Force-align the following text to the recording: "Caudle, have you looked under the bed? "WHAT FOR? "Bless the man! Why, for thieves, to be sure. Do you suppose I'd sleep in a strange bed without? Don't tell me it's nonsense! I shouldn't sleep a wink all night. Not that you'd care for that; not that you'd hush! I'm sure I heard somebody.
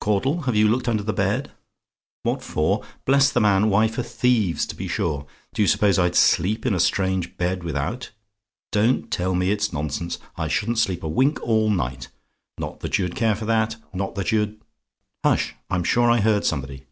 "Caudle, 0.00 0.40
have 0.44 0.56
you 0.56 0.68
looked 0.68 0.88
under 0.88 1.02
the 1.02 1.12
bed? 1.12 1.52
"WHAT 2.22 2.42
FOR? 2.42 2.82
"Bless 3.04 3.30
the 3.30 3.42
man! 3.42 3.68
Why, 3.68 3.88
for 3.88 4.02
thieves, 4.02 4.64
to 4.68 4.74
be 4.74 4.88
sure. 4.88 5.26
Do 5.52 5.60
you 5.60 5.68
suppose 5.68 5.98
I'd 5.98 6.14
sleep 6.16 6.64
in 6.64 6.72
a 6.72 6.80
strange 6.80 7.36
bed 7.36 7.62
without? 7.62 8.10
Don't 8.72 9.10
tell 9.10 9.34
me 9.34 9.50
it's 9.50 9.74
nonsense! 9.74 10.18
I 10.34 10.48
shouldn't 10.48 10.78
sleep 10.78 11.02
a 11.02 11.08
wink 11.08 11.38
all 11.42 11.68
night. 11.68 12.08
Not 12.56 12.80
that 12.80 12.98
you'd 12.98 13.16
care 13.16 13.36
for 13.36 13.44
that; 13.44 13.76
not 13.92 14.14
that 14.14 14.32
you'd 14.32 14.58
hush! 15.22 15.54
I'm 15.68 15.84
sure 15.84 16.10
I 16.10 16.20
heard 16.20 16.46
somebody. 16.46 16.84